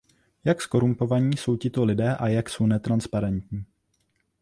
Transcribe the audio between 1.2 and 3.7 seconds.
jsou tito lidé a jak jsou netransparentní?